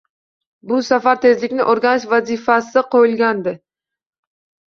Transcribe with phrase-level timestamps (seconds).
[0.69, 3.53] Bu safar tezlikni o‘rganish vazifasi qo‘yilgandi